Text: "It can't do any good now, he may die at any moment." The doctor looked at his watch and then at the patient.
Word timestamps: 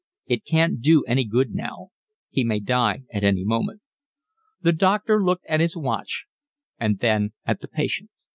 "It 0.25 0.45
can't 0.45 0.81
do 0.81 1.03
any 1.03 1.23
good 1.25 1.53
now, 1.53 1.89
he 2.31 2.43
may 2.43 2.59
die 2.59 3.03
at 3.13 3.23
any 3.23 3.43
moment." 3.45 3.81
The 4.59 4.71
doctor 4.71 5.23
looked 5.23 5.45
at 5.45 5.59
his 5.59 5.75
watch 5.77 6.25
and 6.79 6.97
then 6.97 7.33
at 7.45 7.59
the 7.61 7.67
patient. 7.67 8.09